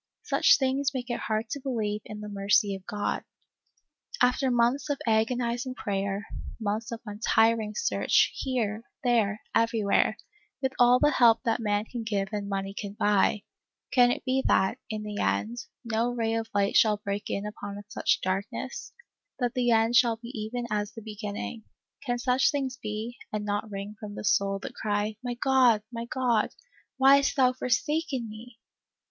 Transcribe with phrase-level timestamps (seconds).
[0.23, 3.23] Such things make it hard to believe in the mercy of God.
[4.19, 6.25] After months of agonizing prayer,
[6.59, 10.17] months of untiring search, here, there, everywhere,
[10.59, 13.43] with all the help that man can give and money can buy,
[13.93, 17.79] can it be that, in the end, no ray of light shall break in upon
[17.89, 18.91] such darkness;
[19.37, 21.63] that the end shall be even as the beginning;
[22.03, 26.05] can such things be, and not wring from the soul the cry," My God— my
[26.05, 26.49] God,
[26.97, 28.57] why hast thou forsaken me